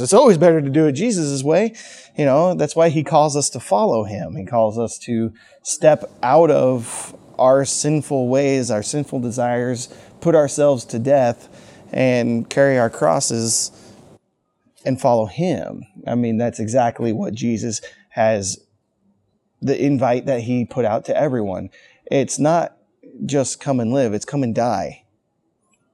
[0.00, 1.74] It's always better to do it Jesus' way.
[2.16, 4.36] You know, that's why he calls us to follow him.
[4.36, 9.88] He calls us to step out of our sinful ways, our sinful desires,
[10.20, 11.48] put ourselves to death,
[11.92, 13.72] and carry our crosses
[14.84, 15.84] and follow him.
[16.06, 17.80] I mean, that's exactly what Jesus
[18.10, 18.58] has
[19.60, 21.70] the invite that he put out to everyone.
[22.10, 22.76] It's not
[23.26, 25.04] just come and live, it's come and die.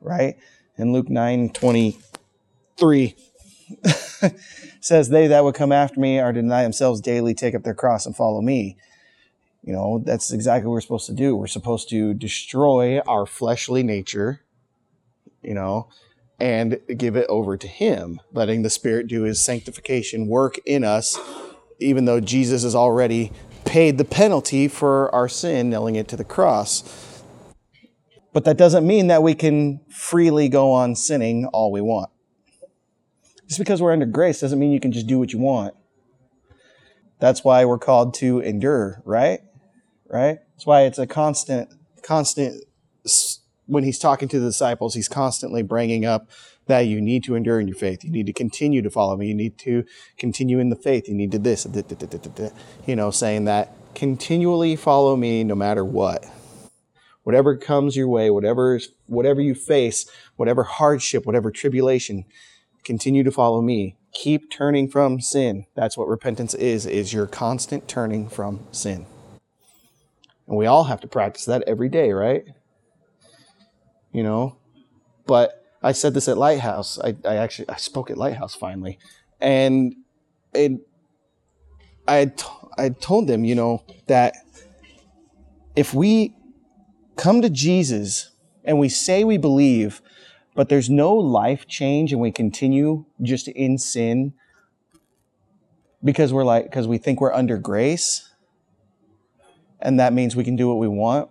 [0.00, 0.36] Right?
[0.76, 3.16] In Luke 9 23
[4.80, 7.74] says, They that would come after me are to deny themselves daily, take up their
[7.74, 8.76] cross, and follow me.
[9.62, 11.36] You know, that's exactly what we're supposed to do.
[11.36, 14.42] We're supposed to destroy our fleshly nature,
[15.42, 15.88] you know,
[16.38, 21.18] and give it over to Him, letting the Spirit do His sanctification work in us,
[21.80, 23.32] even though Jesus has already
[23.64, 27.22] paid the penalty for our sin, nailing it to the cross.
[28.32, 32.10] But that doesn't mean that we can freely go on sinning all we want.
[33.48, 35.74] Just because we're under grace doesn't mean you can just do what you want.
[37.18, 39.40] That's why we're called to endure, right?
[40.06, 40.38] Right?
[40.54, 41.70] That's why it's a constant,
[42.02, 42.64] constant.
[43.66, 46.28] When he's talking to the disciples, he's constantly bringing up
[46.66, 48.04] that you need to endure in your faith.
[48.04, 49.26] You need to continue to follow me.
[49.26, 49.84] You need to
[50.18, 51.08] continue in the faith.
[51.08, 51.66] You need to this,
[52.86, 56.26] you know, saying that continually follow me no matter what.
[57.24, 62.24] Whatever comes your way, whatever is whatever you face, whatever hardship, whatever tribulation,
[62.84, 63.96] continue to follow me.
[64.12, 65.66] Keep turning from sin.
[65.74, 69.06] That's what repentance is, is your constant turning from sin.
[70.46, 72.44] And we all have to practice that every day, right?
[74.12, 74.56] You know,
[75.26, 76.98] but I said this at Lighthouse.
[76.98, 78.98] I, I actually I spoke at Lighthouse finally,
[79.40, 79.94] and
[80.54, 80.72] it,
[82.08, 82.32] I
[83.00, 84.34] told them, you know, that
[85.76, 86.34] if we
[87.16, 88.30] come to Jesus
[88.64, 90.00] and we say we believe,
[90.58, 94.32] but there's no life change and we continue just in sin
[96.02, 98.28] because we're like because we think we're under grace.
[99.80, 101.30] And that means we can do what we want.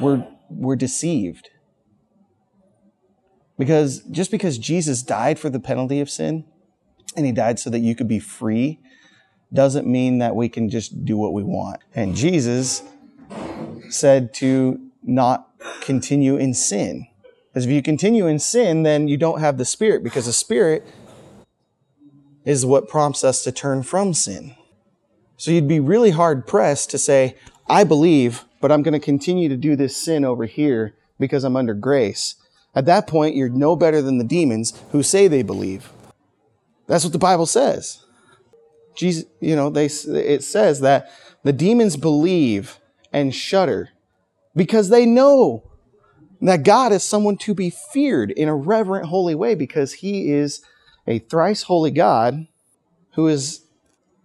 [0.00, 1.50] We're we're deceived.
[3.58, 6.46] Because just because Jesus died for the penalty of sin
[7.14, 8.80] and he died so that you could be free
[9.52, 11.82] doesn't mean that we can just do what we want.
[11.94, 12.82] And Jesus
[13.90, 15.50] said to not
[15.82, 17.08] continue in sin
[17.52, 20.86] because if you continue in sin, then you don't have the Spirit, because the Spirit
[22.46, 24.54] is what prompts us to turn from sin.
[25.36, 27.36] So you'd be really hard pressed to say,
[27.68, 31.56] I believe, but I'm going to continue to do this sin over here because I'm
[31.56, 32.36] under grace.
[32.74, 35.90] At that point, you're no better than the demons who say they believe.
[36.86, 38.02] That's what the Bible says.
[38.94, 41.10] Jesus, you know, they, it says that
[41.42, 42.78] the demons believe
[43.12, 43.90] and shudder
[44.56, 45.71] because they know
[46.48, 50.62] that God is someone to be feared in a reverent, holy way because he is
[51.06, 52.46] a thrice holy God
[53.14, 53.62] who is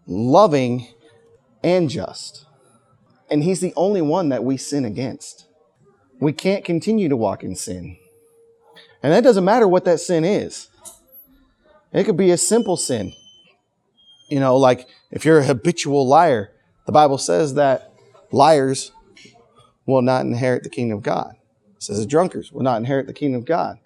[0.08, 0.88] loving
[1.64, 2.46] and just.
[3.30, 5.48] And he's the only one that we sin against.
[6.20, 7.98] We can't continue to walk in sin.
[9.04, 10.70] And that doesn't matter what that sin is.
[11.94, 13.14] It could be a simple sin.
[14.30, 16.52] You know, like if you're a habitual liar,
[16.86, 17.94] the Bible says that
[18.32, 18.92] liars
[19.86, 21.36] will not inherit the kingdom of God.
[21.78, 23.78] It says the drunkards will not inherit the kingdom of God.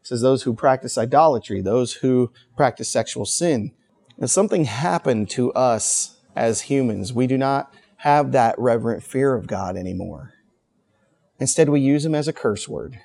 [0.00, 3.72] It says those who practice idolatry, those who practice sexual sin.
[4.18, 9.46] If something happened to us as humans, we do not have that reverent fear of
[9.46, 10.34] God anymore.
[11.38, 12.98] Instead, we use him as a curse word.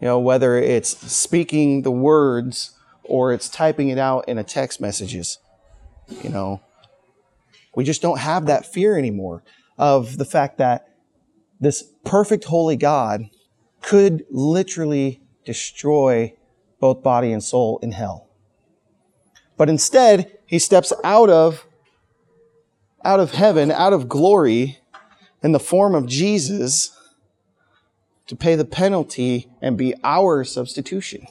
[0.00, 4.80] You know, whether it's speaking the words or it's typing it out in a text
[4.80, 5.38] messages,
[6.22, 6.60] you know,
[7.74, 9.42] we just don't have that fear anymore
[9.78, 10.88] of the fact that
[11.60, 13.28] this perfect holy God
[13.80, 16.34] could literally destroy
[16.80, 18.28] both body and soul in hell.
[19.56, 21.66] But instead, he steps out of
[23.04, 24.78] out of heaven, out of glory
[25.42, 26.98] in the form of Jesus
[28.26, 31.26] to pay the penalty and be our substitution.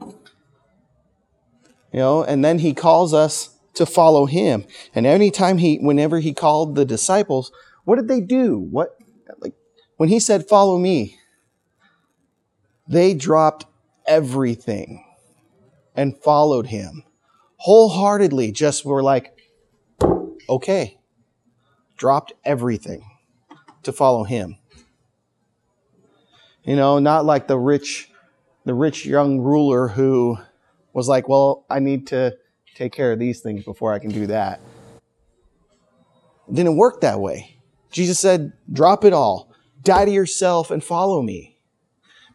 [0.00, 4.64] You know, and then he calls us to follow him.
[4.94, 7.52] And anytime he, whenever he called the disciples,
[7.84, 8.58] what did they do?
[8.58, 8.96] What,
[9.38, 9.54] like,
[9.96, 11.16] when he said, follow me,
[12.88, 13.66] they dropped
[14.06, 15.04] everything
[15.94, 17.04] and followed him
[17.62, 19.38] wholeheartedly, just were like,
[20.48, 20.98] okay,
[21.96, 23.04] dropped everything
[23.84, 24.56] to follow him.
[26.64, 28.10] You know, not like the rich,
[28.64, 30.38] the rich young ruler who
[30.92, 32.36] was like, well, I need to
[32.74, 34.60] take care of these things before I can do that.
[36.48, 37.56] It didn't work that way.
[37.90, 39.52] Jesus said, drop it all,
[39.82, 41.58] die to yourself and follow me.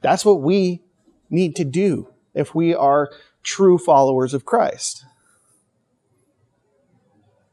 [0.02, 0.84] That's what we
[1.30, 3.12] need to do if we are
[3.44, 5.06] true followers of Christ.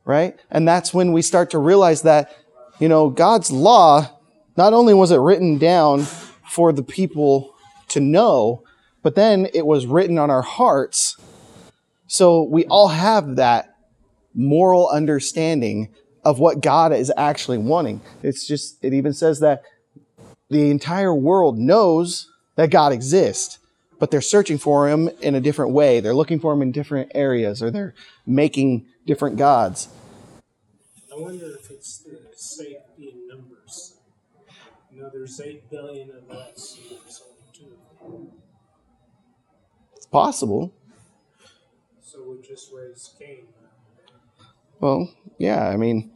[0.05, 0.39] Right?
[0.51, 2.37] And that's when we start to realize that,
[2.79, 4.11] you know, God's law,
[4.57, 7.55] not only was it written down for the people
[7.89, 8.63] to know,
[9.03, 11.17] but then it was written on our hearts.
[12.07, 13.75] So we all have that
[14.35, 15.89] moral understanding
[16.25, 18.01] of what God is actually wanting.
[18.23, 19.63] It's just, it even says that
[20.49, 23.59] the entire world knows that God exists,
[23.99, 26.01] but they're searching for him in a different way.
[26.01, 27.95] They're looking for him in different areas, or they're
[28.27, 29.89] making different gods.
[31.13, 33.97] I wonder if it's the safety in numbers.
[34.93, 37.77] You know, there's 8 billion of us, and there's only
[38.09, 38.31] two.
[39.97, 40.73] It's possible.
[42.47, 43.47] Just raise Cain.
[44.81, 46.13] Well, yeah, I mean,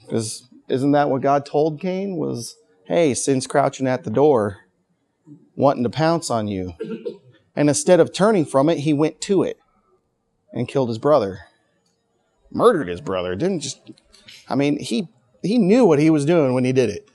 [0.00, 2.16] because isn't that what God told Cain?
[2.16, 4.60] Was, hey, sin's crouching at the door,
[5.56, 6.74] wanting to pounce on you.
[7.54, 9.58] And instead of turning from it, he went to it
[10.52, 11.40] and killed his brother.
[12.50, 13.34] Murdered his brother.
[13.34, 13.90] Didn't just,
[14.48, 15.08] I mean, he,
[15.42, 17.10] he knew what he was doing when he did it.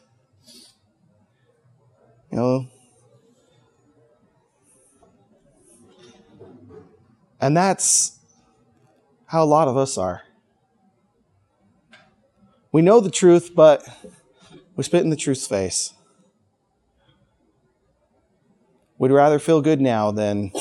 [2.31, 2.67] You know?
[7.41, 8.19] And that's
[9.33, 10.21] how a lot of us are.
[12.71, 13.83] We know the truth, but
[14.75, 15.95] we spit in the truth's face.
[18.99, 20.51] We'd rather feel good now than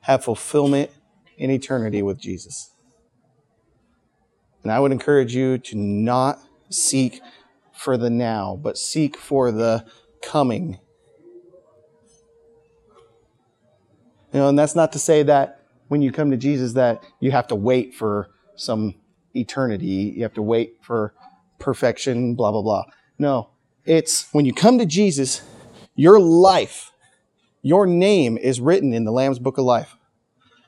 [0.00, 0.90] have fulfillment
[1.36, 2.70] in eternity with Jesus.
[4.62, 6.38] And I would encourage you to not
[6.70, 7.20] seek
[7.74, 9.84] for the now, but seek for the
[10.22, 10.78] coming.
[14.32, 17.30] You know, and that's not to say that when you come to Jesus that you
[17.30, 18.94] have to wait for some
[19.34, 21.14] eternity, you have to wait for
[21.58, 22.84] perfection, blah blah blah.
[23.18, 23.50] No,
[23.84, 25.42] it's when you come to Jesus,
[25.94, 26.90] your life,
[27.62, 29.96] your name is written in the Lamb's book of life.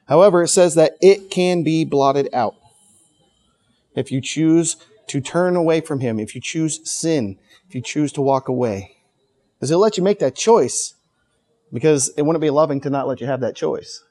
[0.09, 2.55] However, it says that it can be blotted out.
[3.95, 4.77] If you choose
[5.09, 7.39] to turn away from him, if you choose sin,
[7.69, 8.97] if you choose to walk away,
[9.61, 10.95] does it let you make that choice?
[11.73, 14.05] Because it wouldn't be loving to not let you have that choice.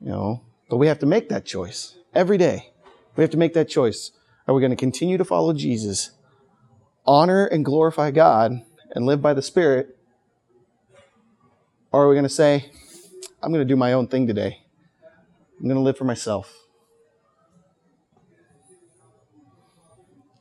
[0.00, 2.72] You know, but we have to make that choice every day.
[3.16, 4.12] We have to make that choice.
[4.46, 6.12] Are we going to continue to follow Jesus,
[7.06, 8.62] honor and glorify God,
[8.92, 9.96] and live by the Spirit?
[11.90, 12.70] Or are we going to say,
[13.42, 14.62] I'm going to do my own thing today?
[15.58, 16.54] I'm going to live for myself.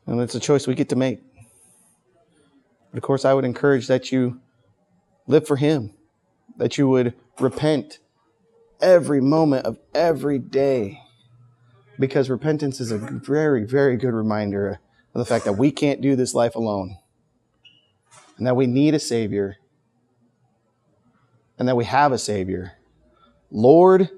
[0.06, 1.22] And it's a choice we get to make.
[2.92, 4.40] But of course, I would encourage that you
[5.26, 5.94] live for Him,
[6.58, 8.00] that you would repent
[8.82, 11.02] every moment of every day.
[12.00, 14.80] Because repentance is a very, very good reminder
[15.14, 16.98] of the fact that we can't do this life alone.
[18.38, 19.58] And that we need a Savior.
[21.58, 22.74] And that we have a Savior.
[23.50, 24.10] Lord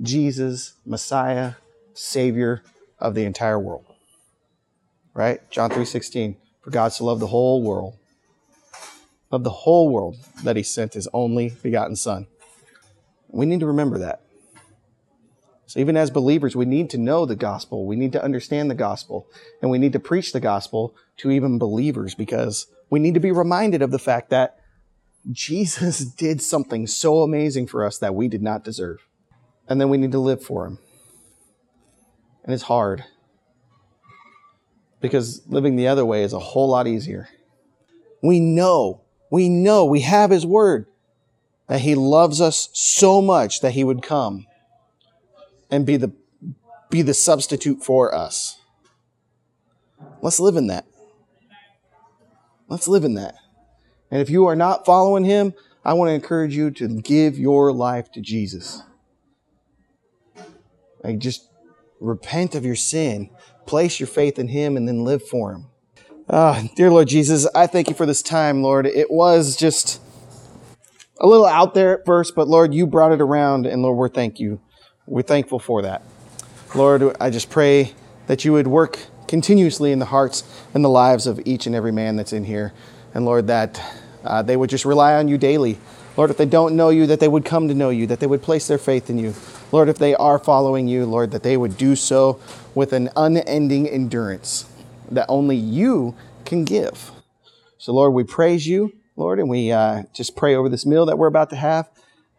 [0.00, 1.54] Jesus, Messiah,
[1.94, 2.62] Savior
[2.98, 3.84] of the entire world.
[5.14, 5.48] Right?
[5.50, 6.36] John 3:16.
[6.62, 7.96] For God so loved the whole world.
[9.30, 12.26] Of the whole world that he sent his only begotten Son.
[13.32, 14.20] We need to remember that.
[15.66, 17.86] So, even as believers, we need to know the gospel.
[17.86, 19.26] We need to understand the gospel.
[19.62, 23.32] And we need to preach the gospel to even believers because we need to be
[23.32, 24.58] reminded of the fact that
[25.30, 28.98] Jesus did something so amazing for us that we did not deserve.
[29.66, 30.78] And then we need to live for him.
[32.44, 33.04] And it's hard
[35.00, 37.28] because living the other way is a whole lot easier.
[38.22, 40.86] We know, we know, we have his word
[41.68, 44.46] that he loves us so much that he would come
[45.70, 46.12] and be the
[46.90, 48.60] be the substitute for us.
[50.20, 50.84] Let's live in that.
[52.68, 53.34] Let's live in that.
[54.10, 55.54] And if you are not following him,
[55.84, 58.82] I want to encourage you to give your life to Jesus.
[61.02, 61.48] Like just
[61.98, 63.30] repent of your sin,
[63.66, 65.66] place your faith in him, and then live for him.
[66.28, 68.86] Ah, dear Lord Jesus, I thank you for this time, Lord.
[68.86, 70.00] It was just
[71.22, 74.08] a little out there at first, but Lord, you brought it around, and Lord, we're
[74.08, 74.60] thank you.
[75.06, 76.02] We're thankful for that.
[76.74, 77.94] Lord, I just pray
[78.26, 78.98] that you would work
[79.28, 80.42] continuously in the hearts
[80.74, 82.72] and the lives of each and every man that's in here.
[83.14, 83.80] And Lord, that
[84.24, 85.78] uh, they would just rely on you daily.
[86.16, 88.26] Lord, if they don't know you, that they would come to know you, that they
[88.26, 89.34] would place their faith in you.
[89.70, 92.40] Lord, if they are following you, Lord, that they would do so
[92.74, 94.66] with an unending endurance
[95.10, 96.14] that only you
[96.44, 97.10] can give.
[97.78, 98.92] So, Lord, we praise you.
[99.22, 101.88] Lord, and we uh, just pray over this meal that we're about to have.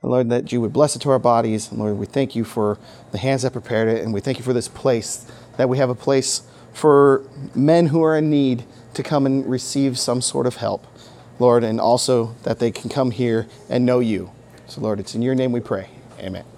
[0.02, 1.72] And Lord, that you would bless it to our bodies.
[1.72, 2.78] And Lord, we thank you for
[3.14, 4.04] the hands that prepared it.
[4.04, 5.26] And we thank you for this place,
[5.56, 7.26] that we have a place for
[7.56, 10.86] men who are in need to come and receive some sort of help.
[11.40, 14.32] Lord, and also that they can come here and know you.
[14.68, 15.90] So, Lord, it's in your name we pray.
[16.20, 16.53] Amen.